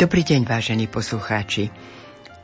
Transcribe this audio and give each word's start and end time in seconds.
Dobrý 0.00 0.24
deň, 0.24 0.48
vážení 0.48 0.88
poslucháči. 0.88 1.68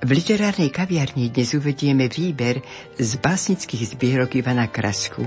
V 0.05 0.11
literárnej 0.13 0.69
kaviarni 0.69 1.33
dnes 1.33 1.57
uvedieme 1.57 2.05
výber 2.05 2.61
z 3.01 3.17
básnických 3.17 3.97
zbierok 3.97 4.37
Ivana 4.37 4.69
Krasku 4.69 5.25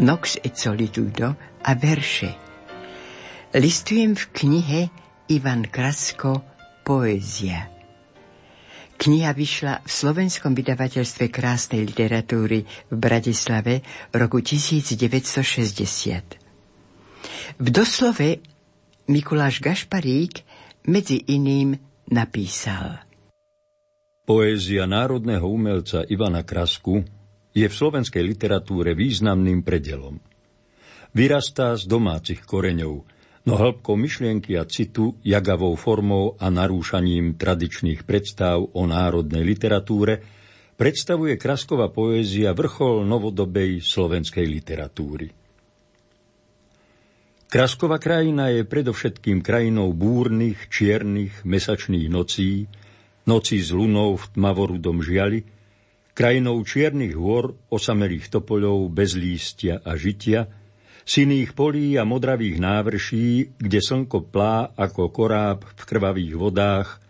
Nox 0.00 0.40
et 0.40 0.56
Solitudo 0.56 1.36
a 1.60 1.76
verše. 1.76 2.32
Listujem 3.52 4.16
v 4.16 4.24
knihe 4.32 4.80
Ivan 5.28 5.68
Krasko 5.68 6.40
Poézia. 6.80 7.68
Kniha 8.96 9.36
vyšla 9.36 9.84
v 9.84 9.90
slovenskom 9.92 10.56
vydavateľstve 10.56 11.28
krásnej 11.28 11.84
literatúry 11.84 12.64
v 12.88 12.94
Bratislave 12.96 13.84
roku 14.16 14.40
1960. 14.40 16.40
V 17.60 17.68
doslove 17.68 18.40
Mikuláš 19.12 19.60
Gašparík 19.60 20.45
medzi 20.86 21.22
iným 21.28 21.74
napísal. 22.10 23.02
Poézia 24.26 24.90
národného 24.90 25.46
umelca 25.46 26.02
Ivana 26.02 26.42
Krasku 26.42 27.02
je 27.54 27.66
v 27.66 27.74
slovenskej 27.74 28.26
literatúre 28.26 28.98
významným 28.98 29.62
predelom. 29.62 30.18
Vyrastá 31.14 31.78
z 31.78 31.86
domácich 31.86 32.42
koreňov, 32.42 33.06
no 33.46 33.54
hĺbkou 33.54 33.94
myšlienky 33.94 34.58
a 34.58 34.66
citu, 34.66 35.14
jagavou 35.22 35.78
formou 35.78 36.34
a 36.36 36.50
narúšaním 36.50 37.38
tradičných 37.38 38.02
predstav 38.02 38.58
o 38.60 38.82
národnej 38.84 39.46
literatúre 39.46 40.20
predstavuje 40.76 41.38
Krasková 41.40 41.88
poézia 41.88 42.52
vrchol 42.52 43.06
novodobej 43.06 43.80
slovenskej 43.80 44.44
literatúry. 44.44 45.45
Krasková 47.56 47.96
krajina 47.96 48.52
je 48.52 48.68
predovšetkým 48.68 49.40
krajinou 49.40 49.88
búrnych, 49.96 50.68
čiernych, 50.68 51.40
mesačných 51.40 52.04
nocí, 52.12 52.68
nocí 53.24 53.64
s 53.64 53.72
lunou 53.72 54.20
v 54.20 54.28
tmavorudom 54.36 55.00
žiali, 55.00 55.40
krajinou 56.12 56.60
čiernych 56.68 57.16
hôr, 57.16 57.56
osamelých 57.72 58.28
topoľov 58.28 58.92
bez 58.92 59.16
lístia 59.16 59.80
a 59.80 59.96
žitia, 59.96 60.52
siných 61.08 61.56
polí 61.56 61.96
a 61.96 62.04
modravých 62.04 62.60
návrší, 62.60 63.56
kde 63.56 63.80
slnko 63.80 64.28
plá 64.28 64.76
ako 64.76 65.08
koráb 65.08 65.64
v 65.64 65.82
krvavých 65.88 66.36
vodách, 66.36 67.00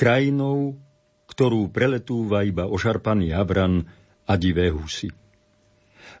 krajinou, 0.00 0.80
ktorú 1.28 1.68
preletúva 1.68 2.40
iba 2.40 2.64
ošarpaný 2.64 3.36
avran 3.36 3.84
a 4.24 4.32
divé 4.40 4.72
husy. 4.72 5.12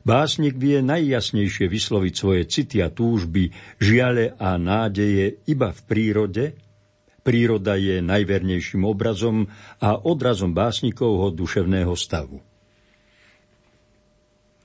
Básnik 0.00 0.56
vie 0.56 0.80
najjasnejšie 0.80 1.68
vysloviť 1.68 2.14
svoje 2.16 2.42
city 2.48 2.80
a 2.80 2.88
túžby, 2.88 3.52
žiale 3.76 4.32
a 4.40 4.56
nádeje 4.56 5.44
iba 5.44 5.76
v 5.76 5.80
prírode. 5.84 6.44
Príroda 7.20 7.76
je 7.76 8.00
najvernejším 8.00 8.88
obrazom 8.88 9.44
a 9.76 10.00
odrazom 10.00 10.56
básnikovho 10.56 11.28
duševného 11.36 11.92
stavu. 11.92 12.40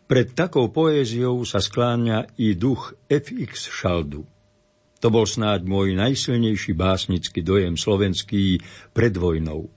Pred 0.05 0.37
takou 0.37 0.71
poéziou 0.71 1.43
sa 1.43 1.59
skláňa 1.59 2.39
i 2.39 2.55
duch 2.55 2.95
FX 3.11 3.67
Šaldu. 3.67 4.23
To 5.03 5.07
bol 5.11 5.27
snáď 5.27 5.67
môj 5.67 5.97
najsilnejší 5.99 6.71
básnický 6.71 7.43
dojem 7.43 7.75
slovenský 7.75 8.63
pred 8.95 9.11
vojnou. 9.11 9.67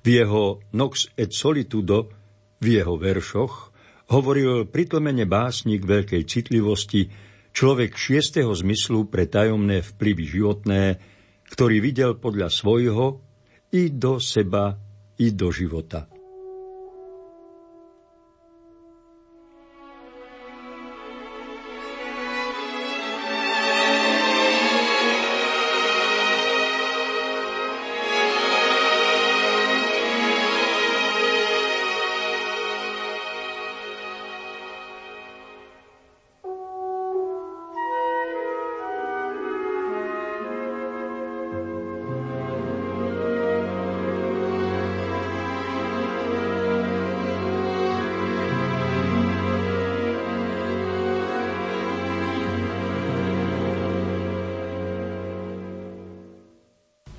V 0.00 0.06
jeho 0.08 0.64
Nox 0.72 1.12
et 1.18 1.34
Solitudo, 1.34 2.08
v 2.62 2.80
jeho 2.80 2.96
veršoch, 2.96 3.73
hovoril 4.08 4.68
pritlmene 4.68 5.24
básnik 5.24 5.84
veľkej 5.84 6.22
citlivosti, 6.28 7.08
človek 7.54 7.94
šiestého 7.94 8.50
zmyslu 8.52 9.08
pre 9.08 9.28
tajomné 9.30 9.80
vplyvy 9.80 10.24
životné, 10.26 10.82
ktorý 11.48 11.76
videl 11.80 12.16
podľa 12.18 12.48
svojho 12.50 13.22
i 13.74 13.90
do 13.90 14.18
seba, 14.22 14.76
i 15.20 15.30
do 15.30 15.48
života. 15.50 16.13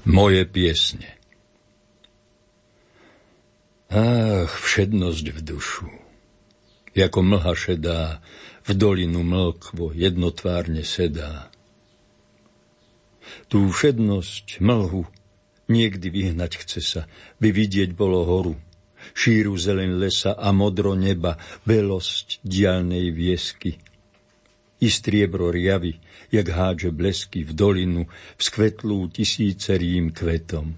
Moje 0.06 0.46
piesne 0.46 1.18
Ach, 3.90 4.50
všednosť 4.50 5.26
v 5.34 5.40
dušu, 5.46 5.90
jako 6.98 7.20
mlha 7.22 7.54
šedá, 7.54 8.22
v 8.66 8.70
dolinu 8.74 9.22
mlkvo 9.22 9.94
jednotvárne 9.94 10.82
sedá. 10.82 11.54
Tú 13.46 13.70
všednosť, 13.70 14.58
mlhu, 14.62 15.06
niekdy 15.70 16.08
vyhnať 16.10 16.66
chce 16.66 16.82
sa, 16.82 17.02
by 17.38 17.54
vidieť 17.54 17.94
bolo 17.94 18.26
horu, 18.26 18.54
šíru 19.14 19.54
zelen 19.58 20.02
lesa 20.02 20.34
a 20.34 20.50
modro 20.50 20.98
neba, 20.98 21.38
belosť 21.66 22.42
dialnej 22.42 23.14
viesky. 23.14 23.78
I 24.84 24.88
striebro 24.92 25.56
riavy, 25.56 26.04
jak 26.32 26.48
hádže 26.52 26.92
blesky 26.92 27.48
v 27.48 27.52
dolinu, 27.56 28.04
vzkvetlú 28.36 29.08
tisícerým 29.08 30.12
kvetom. 30.12 30.76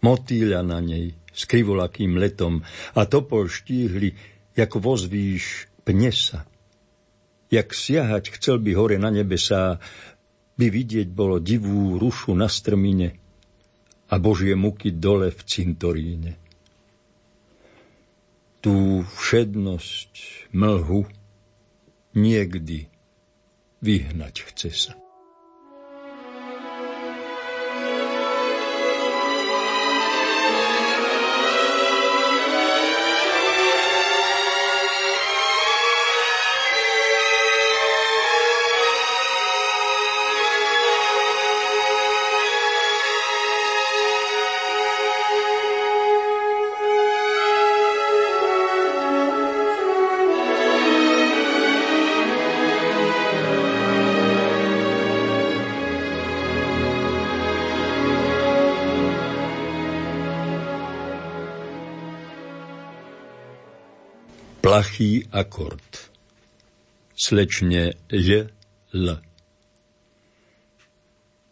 Motýľa 0.00 0.60
na 0.66 0.82
nej 0.82 1.14
s 1.30 1.46
krivolakým 1.46 2.18
letom 2.18 2.66
a 2.98 3.06
topol 3.06 3.46
štíhli, 3.46 4.16
jak 4.58 4.74
vozvíš 4.74 5.70
pnesa. 5.86 6.44
Jak 7.50 7.74
siahať 7.74 8.34
chcel 8.38 8.58
by 8.58 8.74
hore 8.74 8.96
na 8.98 9.10
nebesá, 9.10 9.78
by 10.58 10.66
vidieť 10.66 11.08
bolo 11.10 11.38
divú 11.38 11.96
rušu 11.96 12.34
na 12.34 12.50
strmine 12.50 13.16
a 14.10 14.14
Božie 14.18 14.58
muky 14.58 14.90
dole 14.90 15.30
v 15.30 15.40
cintoríne. 15.46 16.32
Tú 18.60 19.06
všednosť, 19.06 20.12
mlhu, 20.52 21.08
niekdy 22.14 22.88
vyhnať 23.80 24.34
chce 24.50 24.70
sa. 24.70 24.92
Plachý 64.80 65.28
akord. 65.36 66.08
Slečne 67.12 68.00
L, 68.08 68.28
L. 68.96 69.06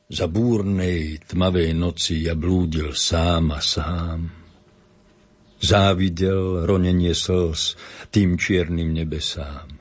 Za 0.09 0.27
búrnej 0.33 1.21
tmavej 1.29 1.77
noci 1.77 2.25
ja 2.25 2.33
blúdil 2.33 2.97
sám 2.97 3.53
a 3.53 3.61
sám. 3.61 4.33
Závidel 5.61 6.65
ronenie 6.65 7.13
slz 7.13 7.77
tým 8.09 8.41
čiernym 8.41 8.97
nebesám. 8.97 9.77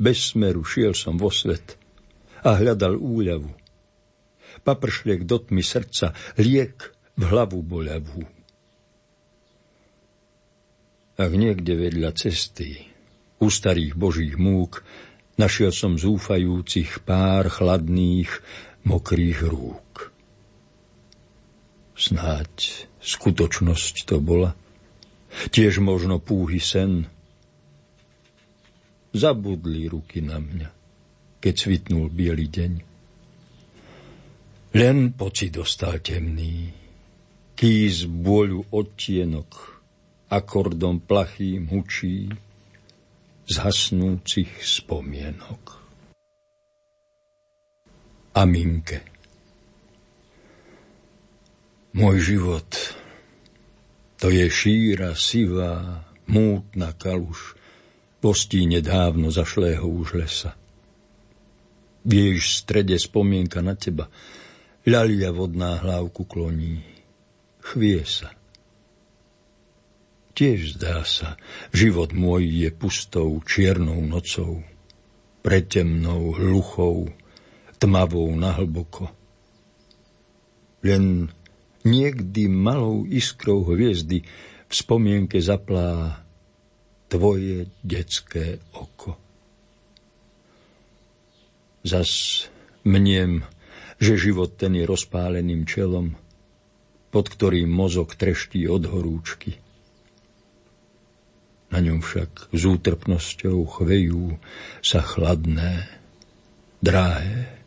Bez 0.00 0.32
smeru 0.32 0.64
šiel 0.64 0.96
som 0.96 1.20
vo 1.20 1.28
svet 1.28 1.76
a 2.40 2.56
hľadal 2.56 2.96
úľavu. 2.96 3.52
Papršliek 4.64 5.28
do 5.28 5.44
tmy 5.44 5.60
srdca, 5.60 6.16
liek 6.40 6.88
v 7.20 7.22
hlavu 7.28 7.60
boľavú 7.60 8.37
ak 11.18 11.34
niekde 11.34 11.74
vedľa 11.74 12.14
cesty, 12.14 12.78
u 13.42 13.50
starých 13.50 13.98
božích 13.98 14.38
múk, 14.38 14.86
našiel 15.34 15.74
som 15.74 15.98
zúfajúcich 15.98 17.02
pár 17.02 17.50
chladných, 17.50 18.30
mokrých 18.86 19.42
rúk. 19.42 20.14
Snáď 21.98 22.86
skutočnosť 23.02 24.06
to 24.06 24.22
bola. 24.22 24.54
Tiež 25.50 25.82
možno 25.82 26.22
púhy 26.22 26.62
sen. 26.62 27.10
Zabudli 29.10 29.90
ruky 29.90 30.22
na 30.22 30.38
mňa, 30.38 30.70
keď 31.42 31.54
svitnul 31.58 32.14
biely 32.14 32.46
deň. 32.46 32.72
Len 34.78 35.10
pocit 35.18 35.58
dostal 35.58 35.98
temný, 35.98 36.70
kýz 37.58 38.06
bôľu 38.06 38.70
odtienok, 38.70 39.77
akordom 40.28 41.00
plachým 41.00 41.72
hučí 41.72 42.28
zhasnúcich 43.48 44.60
spomienok. 44.60 45.80
Aminke. 48.36 49.02
Môj 51.96 52.16
život, 52.22 52.68
to 54.20 54.28
je 54.28 54.46
šíra, 54.46 55.16
sivá, 55.16 56.04
mútna 56.28 56.92
kaluš, 56.94 57.56
postí 58.20 58.68
nedávno 58.68 59.32
zašlého 59.32 59.82
už 59.82 60.20
lesa. 60.20 60.52
V 62.04 62.10
jej 62.14 62.36
strede 62.38 62.94
spomienka 63.00 63.64
na 63.64 63.74
teba, 63.74 64.06
ľalia 64.86 65.34
vodná 65.34 65.80
hlávku 65.82 66.28
kloní, 66.28 66.84
chvie 67.64 68.04
sa. 68.06 68.37
Tiež 70.38 70.78
zdá 70.78 71.02
sa, 71.02 71.34
život 71.74 72.14
môj 72.14 72.46
je 72.46 72.70
pustou, 72.70 73.42
čiernou 73.42 73.98
nocou, 74.06 74.62
pretemnou, 75.42 76.30
hluchou, 76.30 77.10
tmavou 77.82 78.30
nahlboko. 78.38 79.10
Len 80.86 81.26
niekdy 81.82 82.46
malou 82.46 83.02
iskrou 83.02 83.66
hviezdy 83.66 84.22
v 84.70 84.72
spomienke 84.78 85.42
zaplá 85.42 86.22
tvoje 87.10 87.66
detské 87.82 88.62
oko. 88.78 89.18
Zas 91.82 92.46
mniem, 92.86 93.42
že 93.98 94.14
život 94.14 94.54
ten 94.54 94.78
je 94.78 94.86
rozpáleným 94.86 95.66
čelom, 95.66 96.14
pod 97.10 97.26
ktorým 97.26 97.66
mozog 97.66 98.14
treští 98.14 98.70
od 98.70 98.86
horúčky. 98.86 99.58
Na 101.68 101.84
ňom 101.84 102.00
však 102.00 102.52
s 102.56 102.62
útrpnosťou 102.64 103.68
chvejú 103.68 104.40
sa 104.80 105.04
chladné, 105.04 105.84
drahé, 106.80 107.60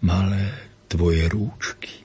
malé 0.00 0.56
tvoje 0.88 1.28
rúčky. 1.28 2.02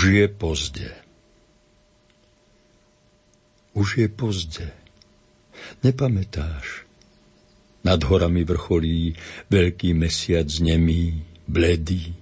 Už 0.00 0.16
je 0.16 0.28
pozde. 0.32 0.88
Už 3.76 4.00
je 4.00 4.08
pozde. 4.08 4.72
Nepamätáš? 5.84 6.88
Nad 7.84 8.00
horami 8.08 8.40
vrcholí 8.48 9.12
veľký 9.52 9.92
mesiac 9.92 10.48
nemý, 10.64 11.20
bledý, 11.44 12.16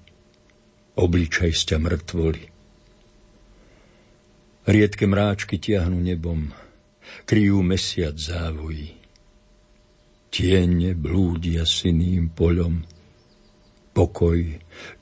obličaj 0.98 1.54
sťa 1.54 1.78
mŕtvoli. 1.78 2.44
Riedke 4.66 5.06
mráčky 5.06 5.62
tiahnu 5.62 6.02
nebom, 6.02 6.50
kryjú 7.30 7.62
mesiac 7.62 8.18
závojí. 8.18 8.90
Tiene 10.34 10.98
blúdia 10.98 11.62
siným 11.62 12.34
poľom, 12.34 12.82
pokoj 13.94 14.42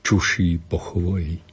čuší 0.05 0.61
po 0.61 0.77
chvoji. 0.77 1.46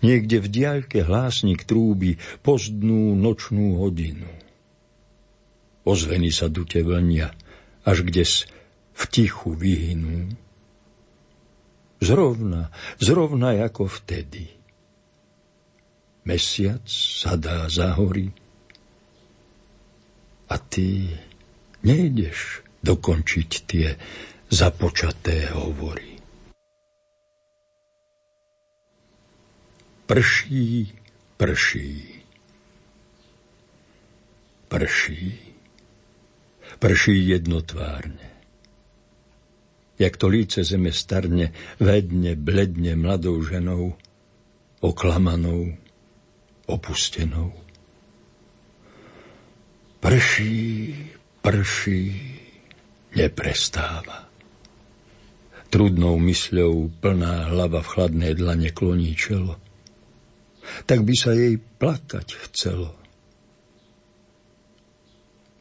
Niekde 0.00 0.42
v 0.42 0.48
diaľke 0.48 0.98
hlásnik 1.04 1.64
trúby 1.64 2.20
pozdnú 2.44 3.16
nočnú 3.16 3.80
hodinu. 3.80 4.28
Ozveny 5.86 6.34
sa 6.34 6.50
dute 6.50 6.82
vlnia, 6.82 7.30
až 7.86 8.02
s 8.10 8.50
v 8.96 9.02
tichu 9.06 9.54
vyhynú. 9.54 10.32
Zrovna, 12.00 12.72
zrovna 12.98 13.56
ako 13.56 13.88
vtedy. 13.88 14.50
Mesiac 16.26 16.82
sadá 16.90 17.70
za 17.70 17.94
hory 17.94 18.34
a 20.50 20.58
ty 20.58 21.06
nejdeš 21.86 22.66
dokončiť 22.82 23.50
tie 23.66 23.94
započaté 24.50 25.54
hovory. 25.54 26.15
Prší, 30.06 30.94
prší. 31.36 32.22
Prší. 34.68 35.38
Prší 36.78 37.28
jednotvárne. 37.28 38.30
Jak 39.98 40.16
to 40.16 40.28
líce 40.28 40.64
zeme 40.64 40.92
starne, 40.92 41.50
vedne, 41.82 42.38
bledne 42.38 42.94
mladou 42.94 43.42
ženou, 43.42 43.98
oklamanou, 44.80 45.74
opustenou. 46.66 47.52
Prší, 50.00 50.94
prší, 51.42 52.06
neprestáva. 53.16 54.30
Trudnou 55.66 56.14
mysľou 56.22 56.94
plná 57.02 57.50
hlava 57.50 57.82
v 57.82 57.90
chladnej 57.90 58.32
dlane 58.38 58.70
kloní 58.70 59.18
čelo 59.18 59.65
tak 60.86 61.02
by 61.06 61.14
sa 61.14 61.32
jej 61.34 61.58
plakať 61.58 62.28
chcelo. 62.48 62.94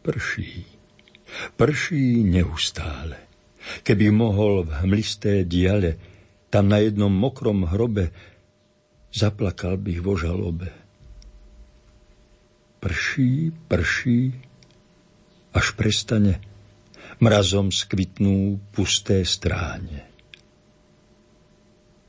Prší, 0.06 0.66
prší 1.58 2.22
neustále. 2.22 3.26
Keby 3.82 4.14
mohol 4.14 4.62
v 4.70 4.86
hmlisté 4.86 5.42
diale, 5.42 5.98
tam 6.54 6.70
na 6.70 6.78
jednom 6.78 7.10
mokrom 7.10 7.66
hrobe, 7.66 8.14
zaplakal 9.10 9.82
bych 9.82 10.00
vo 10.06 10.14
žalobe. 10.14 10.70
Prší, 12.78 13.50
prší, 13.66 14.38
až 15.56 15.74
prestane, 15.74 16.38
mrazom 17.18 17.74
skvitnú 17.74 18.62
pusté 18.70 19.26
stráne. 19.26 20.06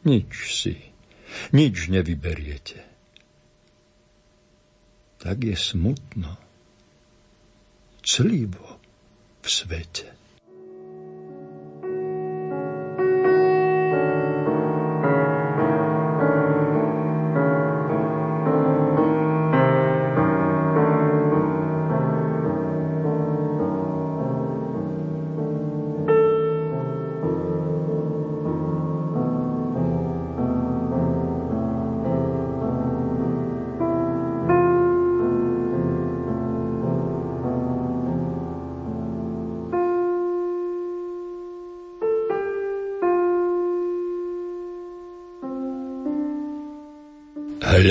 Nič 0.04 0.30
si, 0.52 0.74
nič 1.52 1.88
nevyberiete 1.88 2.96
tak 5.26 5.44
je 5.44 5.56
smutno, 5.56 6.36
clivo 8.06 8.78
v 9.42 9.46
svete. 9.50 10.06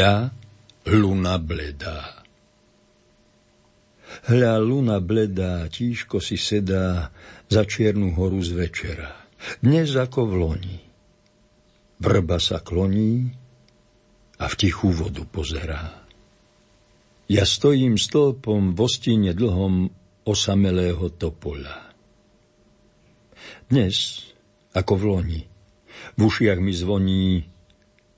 Hľa, 0.06 0.30
luna 1.02 1.42
bledá. 1.42 2.22
Hľa, 4.30 4.62
luna 4.62 5.02
bledá, 5.02 5.66
tížko 5.66 6.22
si 6.22 6.38
sedá 6.38 7.10
za 7.50 7.66
čiernu 7.66 8.14
horu 8.14 8.38
z 8.38 8.54
večera. 8.54 9.26
Dnes 9.66 9.98
ako 9.98 10.30
v 10.30 10.34
loni. 10.38 10.78
Vrba 11.98 12.38
sa 12.38 12.62
kloní 12.62 13.34
a 14.38 14.46
v 14.46 14.54
tichú 14.54 14.94
vodu 14.94 15.26
pozerá. 15.26 16.06
Ja 17.26 17.42
stojím 17.42 17.98
stĺpom 17.98 18.78
v 18.78 18.80
ostine 18.86 19.34
dlhom 19.34 19.90
osamelého 20.22 21.18
topola. 21.18 21.82
Dnes, 23.74 24.22
ako 24.70 24.94
v 25.02 25.04
loni, 25.10 25.42
v 26.14 26.20
ušiach 26.22 26.62
mi 26.62 26.78
zvoní 26.78 27.55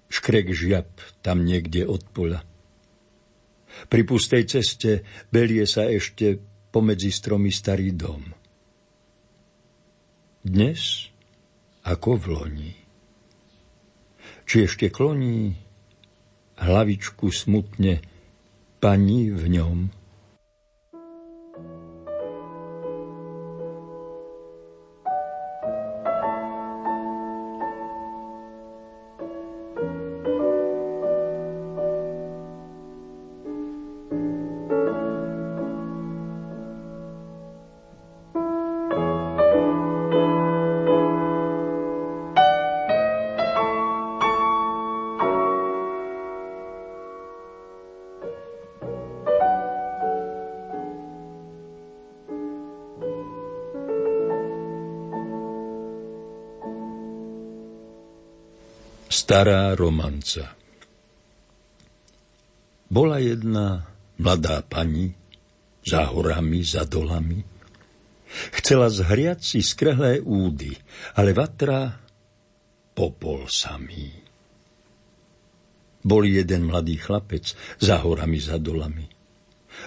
škrek 0.07 0.51
žiab 0.51 0.87
tam 1.21 1.43
niekde 1.43 1.83
od 1.87 2.03
pola. 2.11 2.43
Pri 3.87 4.01
pustej 4.07 4.49
ceste 4.49 5.05
belie 5.29 5.67
sa 5.69 5.85
ešte 5.85 6.41
pomedzi 6.73 7.13
stromy 7.13 7.53
starý 7.53 7.93
dom. 7.93 8.23
Dnes 10.41 11.11
ako 11.85 12.09
v 12.17 12.25
loni. 12.31 12.73
Či 14.47 14.65
ešte 14.65 14.87
kloní 14.89 15.53
hlavičku 16.57 17.29
smutne 17.29 17.99
pani 18.79 19.29
v 19.29 19.43
ňom– 19.51 19.77
Stará 59.17 59.73
romanca 59.73 60.53
Bola 62.85 63.17
jedna 63.17 63.89
mladá 64.21 64.61
pani 64.61 65.09
za 65.81 66.05
horami, 66.13 66.61
za 66.61 66.85
dolami. 66.85 67.41
Chcela 68.61 68.93
zhriať 68.93 69.41
si 69.41 69.65
skrehlé 69.65 70.21
údy, 70.21 70.69
ale 71.17 71.33
vatra 71.33 71.97
popol 72.93 73.49
samý. 73.49 74.13
Bol 76.05 76.29
jeden 76.29 76.69
mladý 76.69 77.01
chlapec 77.01 77.57
za 77.81 77.97
horami, 78.05 78.37
za 78.37 78.61
dolami. 78.61 79.09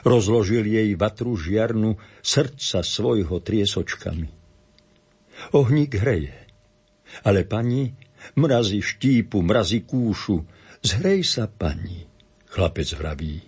Rozložil 0.03 0.67
jej 0.67 0.91
vatru 0.99 1.39
žiarnu 1.39 1.95
srdca 2.19 2.83
svojho 2.83 3.39
triesočkami. 3.39 4.27
Ohník 5.55 6.03
hreje, 6.03 6.35
ale 7.23 7.47
pani 7.47 8.10
Mrazi 8.37 8.81
štípu, 8.81 9.41
mrazi 9.43 9.83
kúšu, 9.83 10.45
zhrej 10.85 11.25
sa, 11.27 11.49
pani, 11.49 12.05
chlapec 12.51 12.89
vraví. 12.97 13.41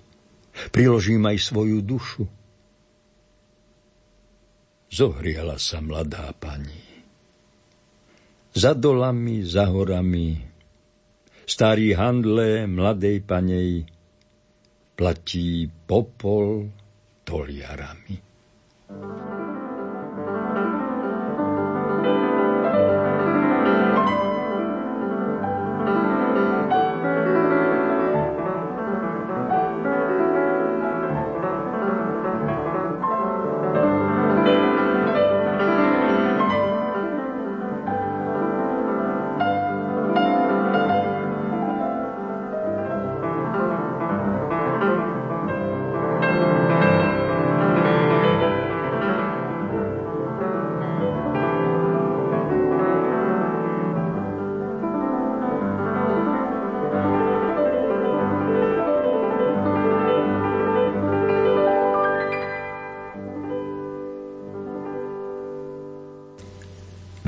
Priložím 0.68 1.24
aj 1.28 1.38
svoju 1.40 1.80
dušu. 1.80 2.24
Zohriala 4.92 5.56
sa 5.56 5.80
mladá 5.80 6.28
pani. 6.36 6.84
Za 8.52 8.76
dolami, 8.76 9.40
za 9.48 9.72
horami, 9.72 10.36
starý 11.48 11.96
handle 11.96 12.68
mladej 12.68 13.24
panej 13.24 13.88
platí 14.92 15.72
popol 15.88 16.68
toliarami. 17.24 18.16
thank 18.92 19.48
you 19.48 19.51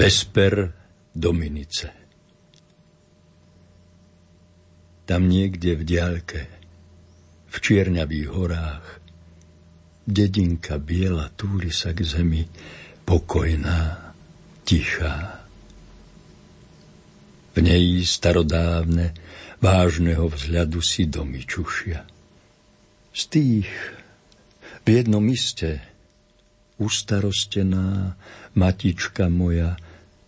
Vesper 0.04 0.68
Dominice 1.16 1.88
Tam 5.08 5.24
niekde 5.24 5.80
v 5.80 5.82
diaľke, 5.88 6.44
v 7.48 7.56
čierňavých 7.56 8.28
horách, 8.28 9.00
dedinka 10.04 10.76
biela 10.76 11.32
túli 11.32 11.72
sa 11.72 11.96
k 11.96 12.04
zemi, 12.04 12.44
pokojná, 13.08 14.12
tichá. 14.68 15.40
V 17.56 17.64
nej 17.64 18.04
starodávne, 18.04 19.16
vážneho 19.64 20.28
vzhľadu 20.28 20.84
si 20.84 21.08
domy 21.08 21.48
čušia. 21.48 22.04
Z 23.08 23.22
tých 23.32 23.72
v 24.84 24.86
jednom 25.00 25.24
iste 25.32 25.80
ustarostená 26.76 28.20
matička 28.52 29.32
moja 29.32 29.80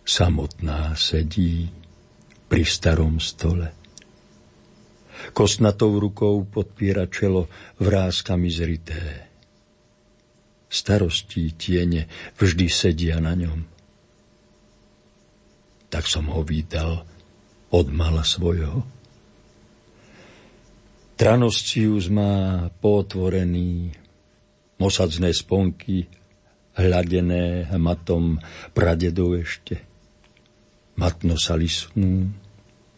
samotná 0.07 0.95
sedí 0.95 1.67
pri 2.47 2.63
starom 2.63 3.19
stole. 3.19 3.75
Kosnatou 5.35 5.99
rukou 5.99 6.47
podpiera 6.47 7.11
čelo 7.11 7.51
vrázkami 7.83 8.47
zrité. 8.47 9.03
Starostí 10.71 11.59
tiene 11.59 12.07
vždy 12.39 12.67
sedia 12.71 13.19
na 13.19 13.35
ňom. 13.35 13.67
Tak 15.91 16.07
som 16.07 16.31
ho 16.31 16.47
vítal 16.47 17.03
od 17.75 17.87
mala 17.91 18.23
svojho. 18.23 18.87
Tranoscius 21.17 22.13
má 22.13 22.69
potvorený, 22.79 23.91
mosadzné 24.79 25.33
sponky, 25.35 26.07
hladené 26.77 27.73
matom 27.81 28.37
pradedov 28.77 29.41
ešte 29.41 29.96
matno 30.97 31.37
sa 31.37 31.57
lisnú 31.57 32.33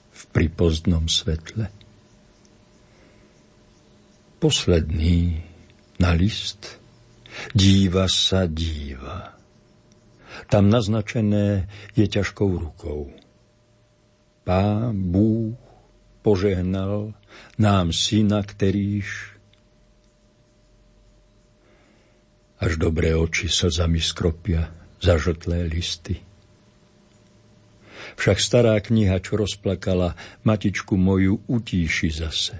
v 0.08 0.22
pripozdnom 0.34 1.06
svetle. 1.06 1.70
Posledný 4.38 5.42
na 5.98 6.14
list 6.14 6.78
díva 7.54 8.06
sa 8.06 8.46
díva. 8.46 9.34
Tam 10.46 10.70
naznačené 10.70 11.66
je 11.98 12.06
ťažkou 12.06 12.46
rukou. 12.46 13.10
Pán 14.46 14.94
Búh 15.10 15.58
požehnal 16.22 17.12
nám 17.58 17.90
syna, 17.90 18.46
ktorýž 18.46 19.38
až 22.58 22.72
dobré 22.78 23.14
oči 23.14 23.46
slzami 23.46 24.02
skropia 24.02 24.70
zažltlé 24.98 25.66
listy 25.66 26.27
však 28.18 28.38
stará 28.42 28.74
kniha, 28.82 29.22
čo 29.22 29.38
rozplakala, 29.38 30.18
matičku 30.42 30.98
moju 30.98 31.38
utíši 31.46 32.10
zase. 32.10 32.58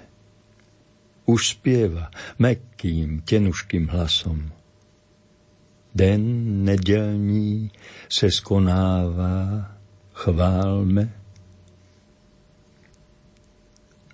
Už 1.26 1.58
spieva 1.58 2.14
mekkým, 2.38 3.26
tenuškým 3.26 3.90
hlasom. 3.90 4.54
Den 5.92 6.22
nedelní 6.64 7.74
se 8.06 8.30
skonává, 8.30 9.66
chválme 10.14 11.10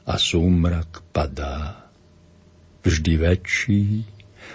a 0.09 0.15
súmrak 0.17 1.05
padá. 1.13 1.87
Vždy 2.85 3.17
väčší, 3.17 3.85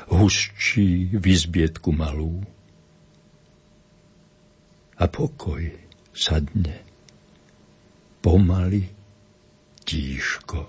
hustší 0.10 1.18
v 1.18 1.26
izbietku 1.26 1.94
malú. 1.94 2.42
A 5.00 5.06
pokoj 5.08 5.89
sadne. 6.20 6.84
Pomaly, 8.20 8.84
tížko. 9.88 10.68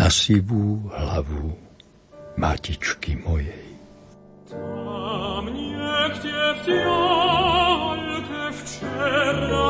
Na 0.00 0.08
sivú 0.08 0.88
hlavu 0.88 1.52
matičky 2.40 3.20
mojej. 3.20 3.68
Tam 4.48 5.44
niekde 5.52 6.32
v 6.32 6.58
tialke 6.64 8.44
včera 8.56 9.68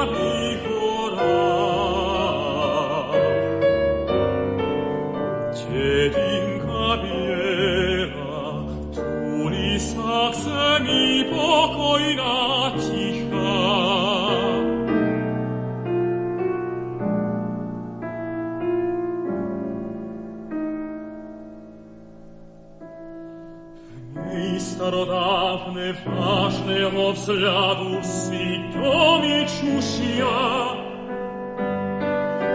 i 24.37 24.61
starodawne 24.61 25.93
ważnego 25.93 27.13
względu 27.13 28.03
sytomi 28.03 29.47
czusia. 29.47 30.67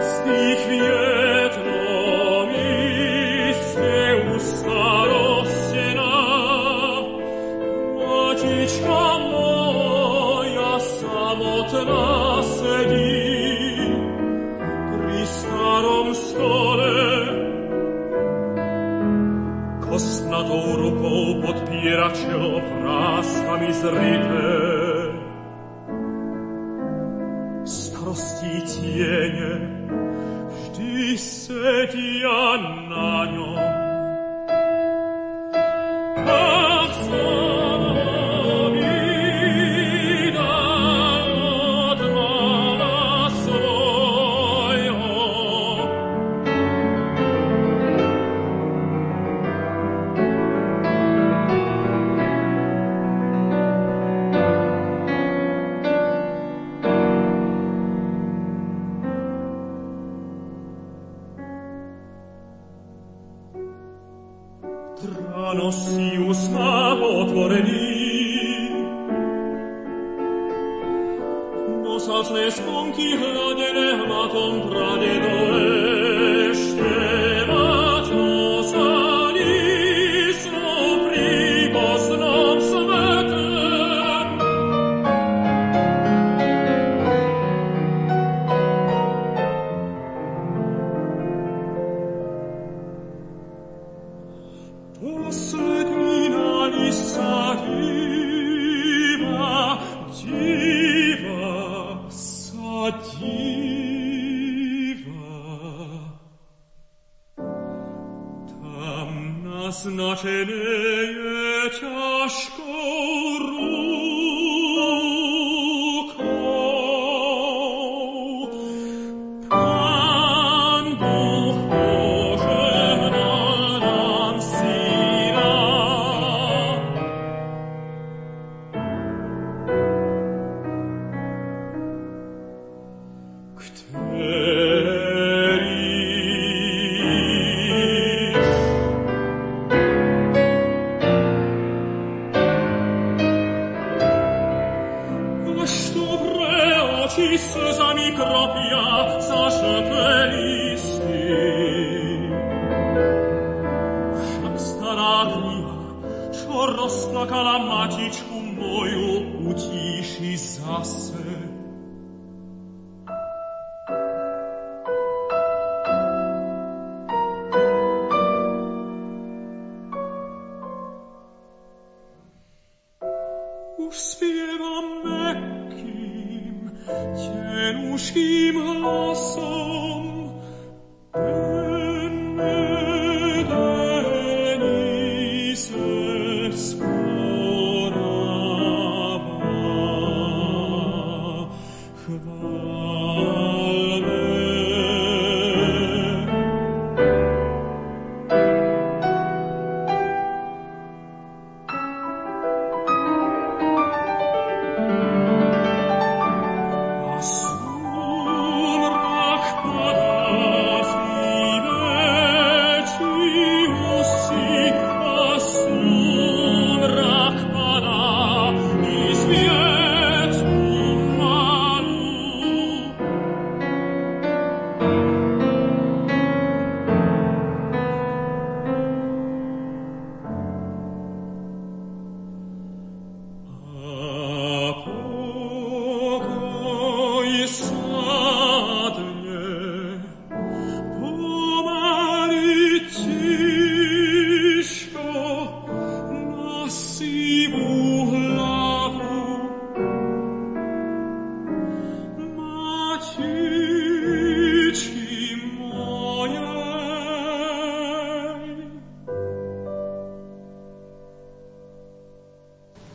Z 0.00 0.24
tych 0.24 0.68
wiek 0.68 1.21
mis 23.62 23.82
Ritter 23.84 24.51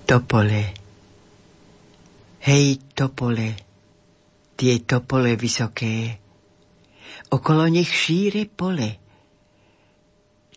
Topole. 0.08 0.64
Hej, 2.48 2.80
topole, 2.96 3.60
tie 4.56 4.80
topole 4.88 5.36
vysoké, 5.36 6.16
okolo 7.30 7.68
nich 7.68 7.92
šíre 7.92 8.48
pole. 8.48 8.98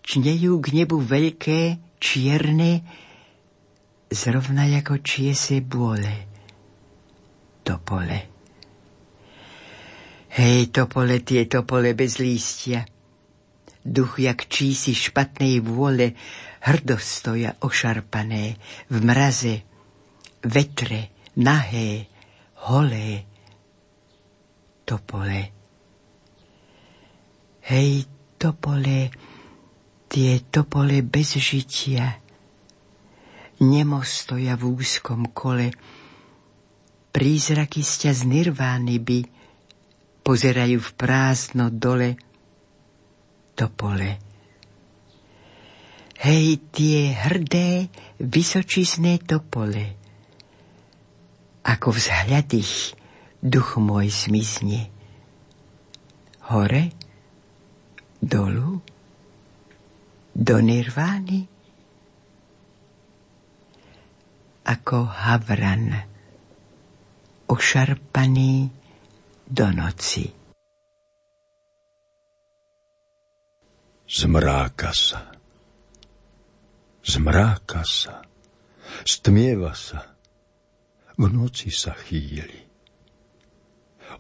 Čnejú 0.07 0.63
k 0.63 0.67
nebu 0.71 1.03
veľké, 1.03 1.83
čierne, 1.99 2.87
zrovna 4.09 4.71
ako 4.71 5.03
čiese 5.03 5.59
bôle. 5.61 6.31
Topole. 7.67 8.30
Hej, 10.31 10.71
topole, 10.71 11.19
tie 11.27 11.51
topole 11.51 11.91
bez 11.99 12.23
lístia. 12.23 12.87
Duch 13.83 14.23
jak 14.23 14.47
čísi 14.47 14.95
špatnej 14.95 15.59
vôle 15.59 16.15
hrdo 16.63 17.03
stoja 17.03 17.59
ošarpané 17.59 18.55
v 18.87 18.97
mraze, 19.03 19.67
vetre, 20.47 21.11
nahé, 21.35 22.07
holé, 22.71 23.27
topole. 24.87 25.51
Hej, 27.67 28.07
topole, 28.39 29.11
tie 30.07 30.47
topole 30.47 31.03
bez 31.03 31.43
žitia, 31.43 32.23
nemo 33.67 33.99
stoja 34.07 34.55
v 34.55 34.79
úzkom 34.79 35.35
kole, 35.35 35.75
prízraky 37.11 37.83
sťa 37.83 38.11
z 38.15 38.21
nirvány 38.31 39.03
by 39.03 39.40
pozerajú 40.21 40.79
v 40.79 40.91
prázdno 40.97 41.73
dole, 41.73 42.17
topole. 43.57 44.21
Hej, 46.21 46.61
tie 46.77 47.17
hrdé, 47.17 47.89
vysočizné 48.21 49.25
topole, 49.25 49.97
ako 51.65 51.97
vzhľad 51.97 52.49
ich 52.53 52.93
duch 53.41 53.81
môj 53.81 54.13
zmizne. 54.13 54.93
Hore, 56.53 56.93
dolu, 58.21 58.85
do 60.37 60.57
nirvány, 60.61 61.49
ako 64.69 65.09
havran, 65.09 66.05
ošarpaný 67.49 68.80
do 69.51 69.67
noci. 69.75 70.31
Zmráka 74.07 74.95
sa. 74.95 75.35
Zmráka 77.03 77.83
sa. 77.83 78.23
Stmieva 79.03 79.75
sa 79.75 80.11
v 81.21 81.29
noci 81.29 81.69
sa 81.69 81.93
chýli. 81.93 82.71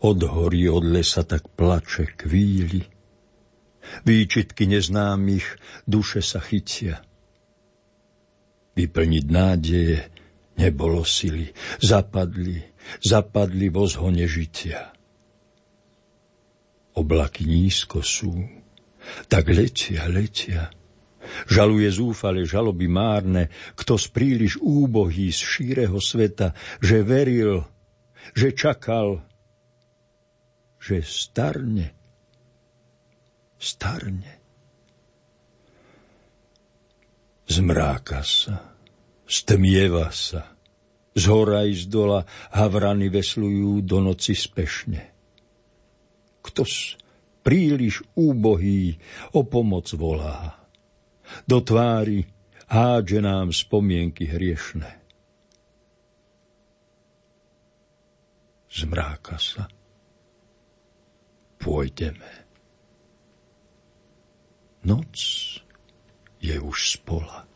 Od 0.04 0.20
hory, 0.20 0.68
od 0.68 0.84
lesa 0.84 1.24
tak 1.24 1.48
plače 1.54 2.12
kvíli. 2.18 2.84
Výčitky 4.06 4.66
neznámych 4.66 5.46
duše 5.88 6.20
sa 6.22 6.38
chytia. 6.44 7.00
Vyplniť 8.76 9.24
nádeje 9.26 9.98
nebolo 10.60 11.02
sily. 11.02 11.50
Zapadli, 11.82 12.60
zapadli 13.00 13.66
vo 13.72 13.88
zhone 13.88 14.28
žitia. 14.28 14.99
Oblaky 16.96 17.46
nízko 17.46 18.02
sú, 18.02 18.34
tak 19.30 19.48
letia, 19.48 20.10
letia 20.10 20.70
Žaluje 21.46 21.88
zúfale 21.90 22.42
žaloby 22.48 22.90
márne, 22.90 23.52
kto 23.78 23.96
z 24.00 24.06
príliš 24.10 24.52
úbohý 24.58 25.30
z 25.30 25.40
šíreho 25.40 25.98
sveta, 26.02 26.56
že 26.82 27.04
veril, 27.04 27.64
že 28.34 28.54
čakal, 28.54 29.22
že 30.80 31.04
starne, 31.04 31.94
starne. 33.60 34.32
Zmráka 37.50 38.22
sa, 38.22 38.78
stmieva 39.26 40.14
sa, 40.14 40.54
z 41.18 41.24
hora 41.26 41.66
i 41.66 41.74
z 41.74 41.90
dola 41.90 42.22
havrany 42.54 43.10
veslujú 43.10 43.82
do 43.82 43.98
noci 43.98 44.38
spešne. 44.38 45.09
Kto 46.40 46.64
príliš 47.40 48.04
úbohý 48.16 48.96
o 49.32 49.44
pomoc 49.44 49.88
volá 49.96 50.60
do 51.46 51.58
tvári 51.62 52.26
hádže 52.70 53.18
nám 53.22 53.54
spomienky 53.54 54.26
hriešne. 54.26 54.98
Zmráka 58.70 59.34
sa. 59.38 59.66
Pôjdeme. 61.58 62.46
Noc 64.86 65.18
je 66.40 66.56
už 66.56 66.96
spola. 66.96 67.49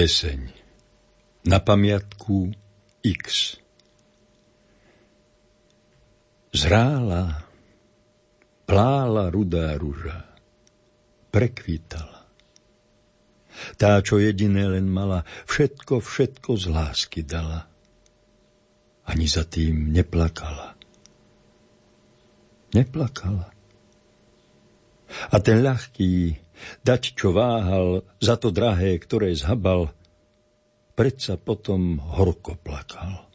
Pieseň 0.00 0.48
na 1.44 1.60
pamiatku 1.60 2.48
X 3.04 3.60
Zrála, 6.56 7.44
plála 8.64 9.28
rudá 9.28 9.76
ruža, 9.76 10.24
prekvítala. 11.28 12.24
Tá, 13.76 14.00
čo 14.00 14.16
jediné 14.16 14.72
len 14.72 14.88
mala, 14.88 15.28
všetko, 15.44 16.00
všetko 16.00 16.50
z 16.56 16.64
lásky 16.72 17.20
dala. 17.20 17.68
Ani 19.04 19.28
za 19.28 19.44
tým 19.44 19.92
neplakala. 19.92 20.80
Neplakala. 22.72 23.52
A 25.30 25.36
ten 25.42 25.62
ľahký, 25.64 26.38
dať 26.86 27.02
čo 27.18 27.34
váhal, 27.34 28.06
za 28.22 28.38
to 28.38 28.54
drahé, 28.54 28.98
ktoré 29.00 29.34
zhabal, 29.34 29.90
predsa 30.94 31.40
potom 31.40 31.98
horko 31.98 32.60
plakal. 32.60 33.26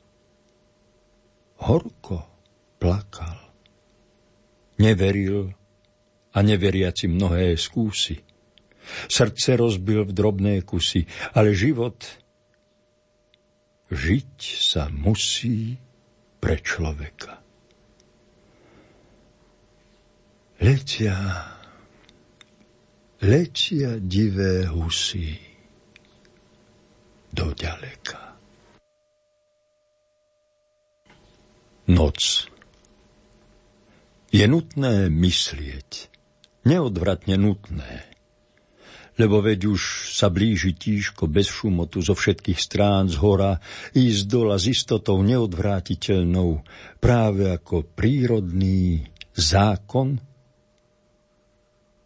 Horko 1.59 2.25
plakal. 2.77 3.39
Neveril 4.75 5.55
a 6.35 6.39
neveriaci 6.43 7.07
mnohé 7.07 7.55
skúsi. 7.55 8.19
Srdce 9.09 9.57
rozbil 9.57 10.05
v 10.05 10.11
drobné 10.13 10.53
kusy, 10.61 11.07
ale 11.33 11.57
život 11.57 11.95
žiť 13.89 14.35
sa 14.61 14.91
musí 14.91 15.79
pre 16.37 16.61
človeka. 16.61 17.41
Letia 20.61 21.17
letia 23.25 23.97
divé 23.97 24.69
husy 24.69 25.33
do 27.33 27.49
ďaleka. 27.57 28.37
Noc. 31.89 32.45
Je 34.29 34.45
nutné 34.45 35.09
myslieť, 35.09 35.91
neodvratne 36.69 37.37
nutné. 37.41 38.13
lebo 39.15 39.39
veď 39.39 39.71
už 39.71 40.11
sa 40.11 40.27
blíži 40.27 40.75
tížko 40.75 41.31
bez 41.31 41.47
šumotu 41.47 42.03
zo 42.03 42.11
všetkých 42.11 42.59
strán 42.59 43.07
z 43.07 43.15
hora, 43.23 43.63
ísť 43.95 44.23
dola 44.27 44.59
s 44.59 44.67
istotou 44.67 45.23
neodvrátiteľnou, 45.23 46.59
práve 46.99 47.47
ako 47.47 47.87
prírodný 47.95 49.07
zákon 49.31 50.19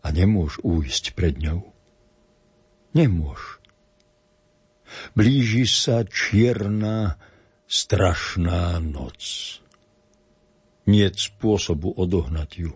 a 0.04 0.08
nemôž 0.10 0.62
újsť 0.64 1.14
pred 1.16 1.36
ňou. 1.40 1.66
Nemôž. 2.96 3.62
Blíži 5.14 5.70
sa 5.70 6.02
čierna, 6.08 7.22
strašná 7.70 8.82
noc. 8.82 9.22
Nie 10.90 11.14
spôsobu 11.14 11.94
odohnať 11.94 12.52
ju 12.58 12.74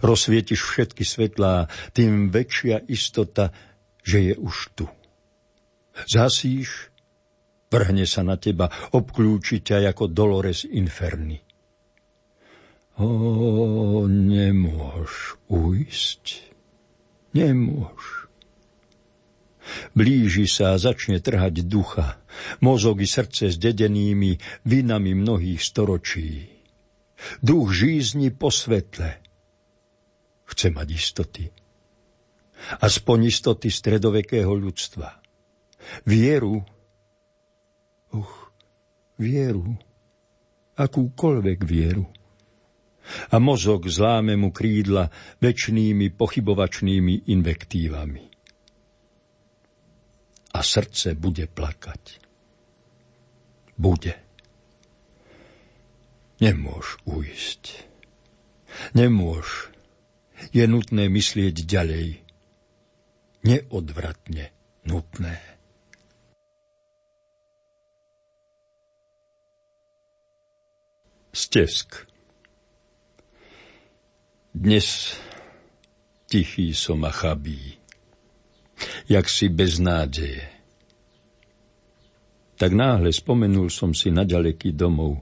rozsvietiš 0.00 0.60
všetky 0.60 1.04
svetlá, 1.04 1.68
tým 1.92 2.32
väčšia 2.32 2.84
istota, 2.88 3.52
že 4.02 4.32
je 4.32 4.34
už 4.36 4.56
tu. 4.74 4.86
Zasíš, 6.06 6.92
vrhne 7.72 8.04
sa 8.04 8.22
na 8.24 8.36
teba, 8.36 8.68
obklúči 8.92 9.64
ťa 9.64 9.92
ako 9.92 10.12
Dolores 10.12 10.68
Inferni. 10.68 11.40
O, 12.96 14.08
nemôž 14.08 15.36
ujsť, 15.52 16.48
nemôž. 17.36 18.32
Blíži 19.92 20.48
sa 20.48 20.72
a 20.72 20.80
začne 20.80 21.20
trhať 21.20 21.68
ducha, 21.68 22.16
mozog 22.64 23.04
i 23.04 23.08
srdce 23.08 23.52
s 23.52 23.60
dedenými 23.60 24.40
vinami 24.64 25.12
mnohých 25.12 25.60
storočí. 25.60 26.48
Duch 27.44 27.76
žízni 27.76 28.32
po 28.32 28.48
svetle, 28.48 29.20
chce 30.48 30.72
mať 30.72 30.88
istoty. 30.88 31.44
Aspoň 32.80 33.28
istoty 33.28 33.68
stredovekého 33.68 34.56
ľudstva. 34.56 35.20
Vieru, 36.08 36.64
uch, 38.16 38.34
vieru, 39.20 39.76
akúkoľvek 40.80 41.60
vieru. 41.60 42.08
A 43.30 43.36
mozog 43.38 43.86
zláme 43.86 44.34
mu 44.34 44.50
krídla 44.50 45.10
väčšnými 45.38 46.14
pochybovačnými 46.14 47.30
invektívami. 47.30 48.24
A 50.56 50.58
srdce 50.64 51.12
bude 51.14 51.44
plakať. 51.46 52.22
Bude. 53.76 54.16
Nemôž 56.40 56.96
ujsť. 57.04 57.84
Nemôž 58.96 59.72
je 60.52 60.64
nutné 60.68 61.08
myslieť 61.08 61.64
ďalej. 61.64 62.20
Neodvratne 63.44 64.52
nutné. 64.84 65.38
Stesk 71.36 72.08
Dnes 74.56 75.12
tichý 76.32 76.72
som 76.72 77.04
a 77.04 77.12
chabý, 77.12 77.76
jak 79.04 79.28
si 79.28 79.52
bez 79.52 79.76
nádeje. 79.76 80.48
Tak 82.56 82.72
náhle 82.72 83.12
spomenul 83.12 83.68
som 83.68 83.92
si 83.92 84.08
na 84.08 84.24
ďaleký 84.24 84.72
domov. 84.72 85.20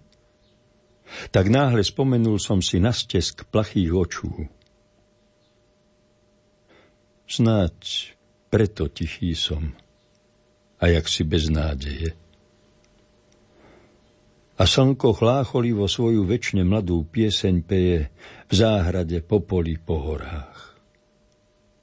Tak 1.34 1.50
náhle 1.50 1.82
spomenul 1.82 2.38
som 2.38 2.62
si 2.62 2.78
na 2.78 2.94
stesk 2.94 3.50
plachých 3.50 3.90
očú 3.90 4.30
Snáď 7.26 8.14
preto 8.54 8.86
tichý 8.86 9.34
som 9.34 9.74
a 10.78 10.94
jak 10.94 11.10
si 11.10 11.26
bez 11.26 11.50
nádeje. 11.50 12.23
A 14.54 14.70
slnko 14.70 15.18
chlácholivo 15.18 15.90
svoju 15.90 16.22
väčšine 16.22 16.62
mladú 16.62 17.02
pieseň 17.10 17.54
peje 17.66 18.14
v 18.46 18.52
záhrade 18.54 19.18
po 19.26 19.42
poli 19.42 19.74
po 19.82 19.98
horách. 19.98 20.78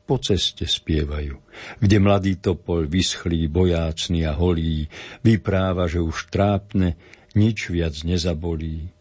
Po 0.08 0.16
ceste 0.20 0.64
spievajú, 0.64 1.36
kde 1.84 1.98
mladý 2.00 2.40
topol 2.40 2.88
vyschlý, 2.88 3.52
bojácný 3.52 4.24
a 4.24 4.36
holý, 4.36 4.88
vypráva, 5.24 5.88
že 5.92 6.00
už 6.00 6.32
trápne, 6.32 6.96
nič 7.36 7.72
viac 7.72 7.96
nezabolí. 8.08 8.92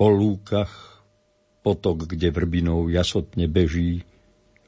Po 0.00 0.08
lúkach 0.08 1.04
potok, 1.60 2.08
kde 2.08 2.32
vrbinou 2.32 2.88
jasotne 2.88 3.44
beží, 3.48 4.04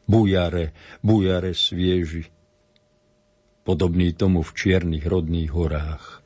bujare, 0.04 0.76
bujare 1.00 1.56
svieži, 1.56 2.28
podobný 3.64 4.12
tomu 4.12 4.44
v 4.44 4.50
čiernych 4.52 5.08
rodných 5.08 5.50
horách, 5.52 6.19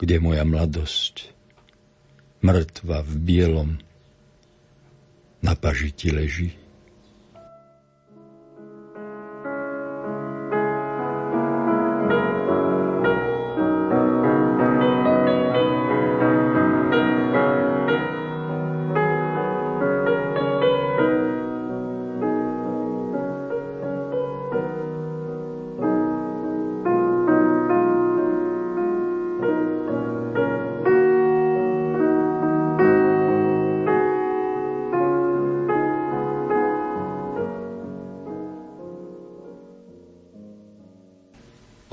kde 0.00 0.16
moja 0.16 0.48
mladosť, 0.48 1.28
mŕtva 2.40 3.04
v 3.04 3.12
bielom, 3.20 3.70
na 5.44 5.52
pažiti 5.52 6.08
leží. 6.08 6.56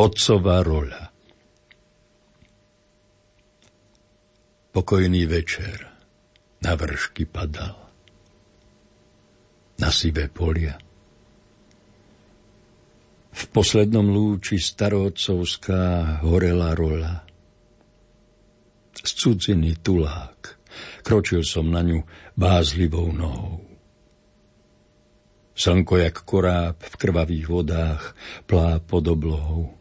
Otcová 0.07 0.63
roľa 0.63 1.11
Pokojný 4.71 5.27
večer 5.27 5.83
na 6.63 6.79
vršky 6.79 7.27
padal, 7.27 7.75
na 9.83 9.91
sivé 9.91 10.31
polia. 10.31 10.79
V 13.35 13.43
poslednom 13.51 14.07
lúči 14.07 14.63
starovcovská 14.63 16.23
horela 16.23 16.71
rola. 16.71 17.27
Z 18.95 19.11
cudziny 19.11 19.75
tulák, 19.83 20.55
kročil 21.03 21.43
som 21.43 21.67
na 21.67 21.83
ňu 21.83 21.99
bázlivou 22.31 23.11
nohou. 23.11 23.59
Slnko 25.51 25.99
jak 25.99 26.23
koráb 26.23 26.79
v 26.79 26.95
krvavých 26.95 27.45
vodách 27.51 28.15
plá 28.47 28.79
pod 28.79 29.03
oblohou 29.11 29.76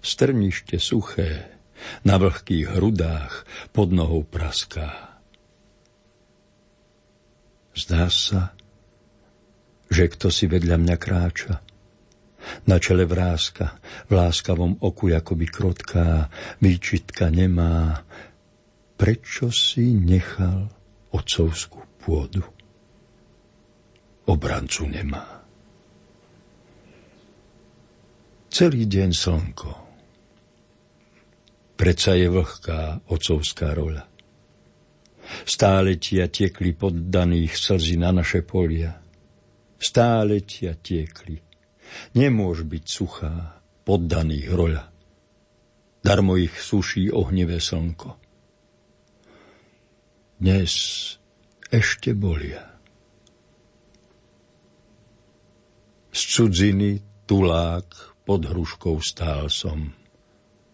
strnište 0.00 0.76
suché, 0.80 1.60
na 2.04 2.20
vlhkých 2.20 2.76
hrudách 2.76 3.48
pod 3.72 3.88
nohou 3.92 4.24
praská. 4.24 5.16
Zdá 7.72 8.12
sa, 8.12 8.52
že 9.88 10.04
kto 10.12 10.28
si 10.28 10.44
vedľa 10.46 10.76
mňa 10.76 10.96
kráča. 11.00 11.54
Na 12.64 12.80
čele 12.80 13.04
vrázka, 13.04 13.80
v 14.08 14.16
láskavom 14.16 14.80
oku 14.80 15.12
akoby 15.12 15.46
krotká, 15.48 16.32
výčitka 16.60 17.28
nemá. 17.28 18.04
Prečo 18.96 19.52
si 19.52 19.92
nechal 19.92 20.68
otcovskú 21.12 21.84
pôdu? 22.00 22.44
Obrancu 24.24 24.88
nemá. 24.88 25.44
Celý 28.50 28.88
deň 28.88 29.10
slnko, 29.14 29.89
Predsa 31.80 32.12
je 32.12 32.28
vlhká 32.28 33.08
ocovská 33.08 33.72
rola. 33.72 34.04
Stále 35.48 35.96
tia 35.96 36.28
tiekli 36.28 36.76
poddaných 36.76 37.56
slzy 37.56 37.96
na 37.96 38.12
naše 38.12 38.44
polia. 38.44 39.00
Stále 39.80 40.44
tia 40.44 40.76
tiekli. 40.76 41.40
Nemôž 42.12 42.68
byť 42.68 42.84
suchá 42.84 43.64
poddaných 43.88 44.46
roľa. 44.52 44.84
Darmo 46.04 46.36
ich 46.36 46.52
suší 46.52 47.08
ohnivé 47.16 47.64
slnko. 47.64 48.12
Dnes 50.36 50.72
ešte 51.72 52.12
bolia. 52.12 52.76
Z 56.12 56.20
cudziny 56.28 57.24
tulák 57.24 58.20
pod 58.28 58.44
hruškou 58.44 59.00
stál 59.00 59.48
som– 59.48 59.96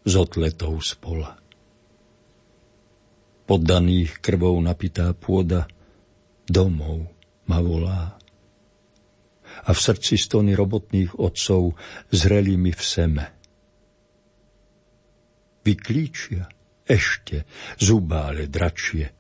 z 0.07 0.13
otletov 0.15 0.87
spola. 0.87 1.35
Poddaných 3.47 4.23
krvou 4.23 4.55
napitá 4.63 5.11
pôda 5.15 5.67
domov 6.47 7.11
ma 7.51 7.59
volá. 7.59 8.15
a 9.67 9.75
v 9.75 9.79
srdci 9.79 10.15
stony 10.15 10.55
robotných 10.55 11.19
otcov 11.19 11.75
zreli 12.13 12.55
mi 12.55 12.71
v 12.71 12.83
seme. 12.83 13.27
Vyklíčia 15.67 16.47
ešte 16.87 17.43
zubále 17.81 18.47
dračie 18.47 19.11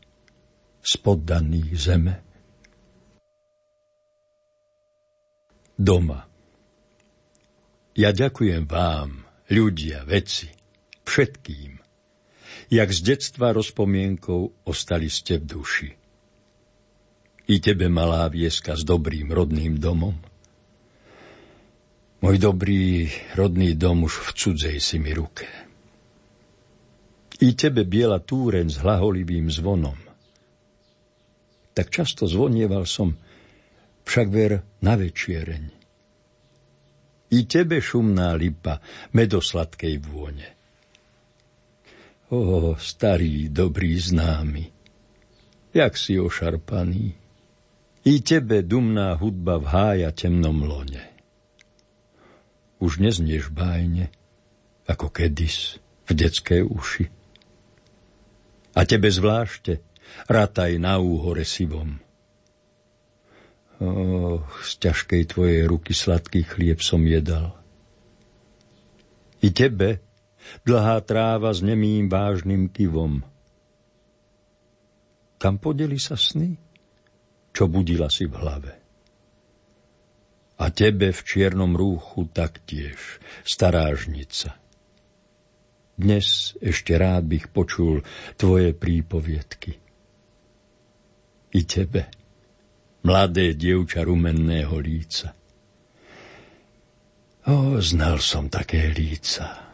z 0.78 0.92
poddaných 1.02 1.72
zeme. 1.74 2.14
Doma. 5.74 6.22
Ja 7.96 8.10
ďakujem 8.14 8.64
vám, 8.70 9.26
ľudia, 9.50 10.06
veci, 10.06 10.55
všetkým, 11.06 11.78
jak 12.68 12.88
z 12.90 13.00
detstva 13.14 13.54
rozpomienkou 13.54 14.66
ostali 14.66 15.06
ste 15.06 15.38
v 15.38 15.44
duši. 15.46 15.90
I 17.46 17.62
tebe, 17.62 17.86
malá 17.86 18.26
vieska, 18.26 18.74
s 18.74 18.82
dobrým 18.82 19.30
rodným 19.30 19.78
domom. 19.78 20.18
Môj 22.18 22.42
dobrý 22.42 23.06
rodný 23.38 23.78
dom 23.78 24.02
už 24.02 24.18
v 24.18 24.28
cudzej 24.34 24.78
si 24.82 24.98
mi 24.98 25.14
ruke. 25.14 25.46
I 27.38 27.54
tebe 27.54 27.86
biela 27.86 28.18
túreň 28.18 28.66
s 28.66 28.82
hlaholivým 28.82 29.46
zvonom. 29.46 29.94
Tak 31.76 31.86
často 31.92 32.26
zvonieval 32.26 32.88
som, 32.88 33.14
však 34.08 34.26
ver 34.32 34.64
na 34.82 34.98
večiereň. 34.98 35.64
I 37.30 37.38
tebe 37.46 37.78
šumná 37.78 38.32
lipa, 38.34 38.82
medosladkej 39.12 40.00
vône. 40.02 40.55
O, 42.26 42.74
starý, 42.74 43.46
dobrý 43.48 43.94
známy, 44.02 44.66
jak 45.74 45.94
si 45.94 46.18
ošarpaný. 46.18 47.14
I 48.02 48.18
tebe 48.18 48.66
dumná 48.66 49.14
hudba 49.14 49.62
v 49.62 49.66
hája 49.70 50.10
temnom 50.10 50.58
lone. 50.62 51.06
Už 52.82 52.98
neznieš 52.98 53.54
bájne, 53.54 54.10
ako 54.90 55.10
kedis 55.10 55.78
v 56.06 56.10
detské 56.18 56.66
uši. 56.66 57.06
A 58.74 58.82
tebe 58.82 59.06
zvlášte, 59.06 59.86
rataj 60.26 60.82
na 60.82 60.98
úhore 60.98 61.46
sivom. 61.46 62.02
Oh, 63.78 64.42
z 64.66 64.70
ťažkej 64.82 65.22
tvojej 65.30 65.62
ruky 65.70 65.94
sladký 65.94 66.42
chlieb 66.42 66.82
som 66.82 67.06
jedal. 67.06 67.54
I 69.46 69.54
tebe, 69.54 70.05
dlhá 70.64 71.02
tráva 71.02 71.54
s 71.54 71.60
nemým 71.62 72.10
vážnym 72.10 72.70
kivom. 72.70 73.22
Kam 75.36 75.60
podeli 75.60 76.00
sa 76.00 76.16
sny, 76.16 76.56
čo 77.52 77.68
budila 77.68 78.08
si 78.08 78.24
v 78.24 78.34
hlave? 78.40 78.72
A 80.56 80.72
tebe 80.72 81.12
v 81.12 81.20
čiernom 81.20 81.76
rúchu 81.76 82.32
taktiež, 82.32 83.20
starážnica. 83.44 84.56
Dnes 85.96 86.56
ešte 86.60 86.96
rád 86.96 87.28
bych 87.28 87.52
počul 87.52 88.00
tvoje 88.40 88.72
prípoviedky. 88.72 89.76
I 91.56 91.60
tebe, 91.64 92.08
mladé 93.04 93.52
dievča 93.56 94.04
rumenného 94.04 94.76
líca. 94.80 95.36
O, 97.46 97.80
znal 97.80 98.20
som 98.20 98.48
také 98.48 98.92
líca 98.92 99.65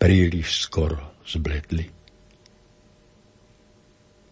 príliš 0.00 0.64
skoro 0.64 1.20
zbledli. 1.28 1.84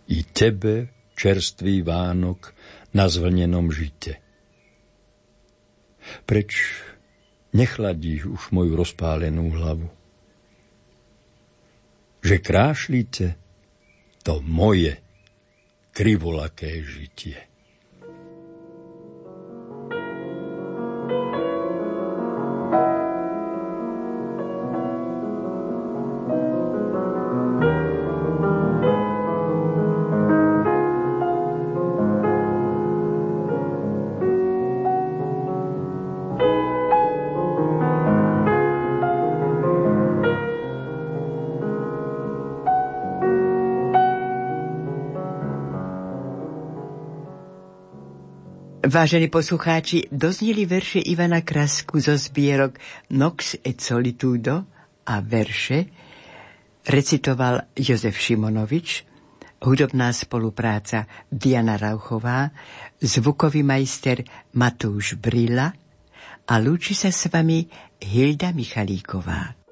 I 0.09 0.19
tebe 0.33 0.89
čerstvý 1.13 1.85
Vánok 1.85 2.57
na 2.97 3.05
zvlnenom 3.13 3.69
žite. 3.69 4.17
Preč 6.25 6.81
nechladíš 7.53 8.33
už 8.33 8.43
moju 8.57 8.73
rozpálenú 8.73 9.53
hlavu? 9.53 9.93
Že 12.25 12.37
krášlite 12.41 13.27
to 14.25 14.41
moje 14.41 14.97
krivolaké 15.93 16.81
žitie. 16.81 17.48
Vážení 48.89 49.29
poslucháči, 49.29 50.09
doznili 50.09 50.65
verše 50.65 51.05
Ivana 51.05 51.45
Krasku 51.45 52.01
zo 52.01 52.17
zbierok 52.17 52.81
Nox 53.13 53.61
et 53.61 53.77
Solitudo 53.77 54.65
a 55.05 55.21
verše 55.21 55.85
recitoval 56.89 57.69
Jozef 57.77 58.17
Šimonovič, 58.17 59.05
hudobná 59.61 60.09
spolupráca 60.17 61.05
Diana 61.29 61.77
Rauchová, 61.77 62.49
zvukový 62.97 63.61
majster 63.61 64.25
Matúš 64.57 65.21
Brila 65.21 65.69
a 66.49 66.55
lúči 66.57 66.97
sa 66.97 67.13
s 67.13 67.29
vami 67.29 67.69
Hilda 68.01 68.57
Michalíková. 68.57 69.68